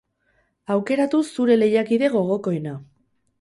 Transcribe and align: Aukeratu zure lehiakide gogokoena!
Aukeratu 0.75 1.19
zure 1.33 1.59
lehiakide 1.65 2.11
gogokoena! 2.15 2.75